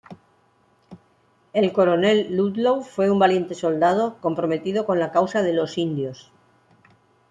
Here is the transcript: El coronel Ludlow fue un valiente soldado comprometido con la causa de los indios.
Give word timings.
El 1.53 1.73
coronel 1.73 2.35
Ludlow 2.35 2.81
fue 2.81 3.11
un 3.11 3.19
valiente 3.19 3.53
soldado 3.53 4.17
comprometido 4.19 4.83
con 4.87 4.97
la 4.99 5.11
causa 5.11 5.43
de 5.43 5.53
los 5.53 5.77
indios. 5.77 6.31